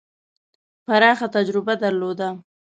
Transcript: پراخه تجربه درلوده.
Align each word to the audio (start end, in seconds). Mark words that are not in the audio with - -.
پراخه 0.85 1.27
تجربه 1.35 1.73
درلوده. 1.83 2.29